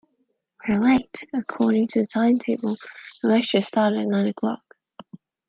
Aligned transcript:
We're 0.67 0.79
late! 0.81 1.15
According 1.31 1.89
to 1.89 1.99
the 2.01 2.07
timetable, 2.07 2.75
the 3.21 3.27
lecture 3.27 3.61
started 3.61 3.99
at 3.99 4.07
nine 4.07 4.25
o'clock 4.29 4.63